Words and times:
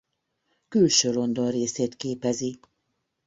Külső-London 0.67 1.49
részét 1.51 1.95
képezi. 1.95 2.59